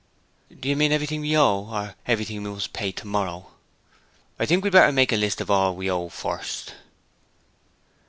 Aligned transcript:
'Do 0.59 0.67
you 0.67 0.75
mean 0.75 0.91
everything 0.91 1.21
we 1.21 1.37
owe, 1.37 1.67
or 1.71 1.93
everything 2.07 2.41
we 2.41 2.49
must 2.49 2.73
pay 2.73 2.91
tomorrow.' 2.91 3.51
'I 4.39 4.47
think 4.47 4.63
we'd 4.63 4.71
better 4.73 4.91
make 4.91 5.11
a 5.11 5.15
list 5.15 5.39
of 5.39 5.51
all 5.51 5.75
we 5.75 5.91
owe 5.91 6.09
first.' 6.09 6.73